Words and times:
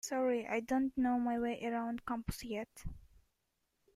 Sorry, 0.03 0.47
I 0.47 0.61
don't 0.61 0.97
know 0.97 1.19
my 1.19 1.37
way 1.37 1.63
around 1.63 2.07
campus 2.07 2.43
yet. 2.43 2.85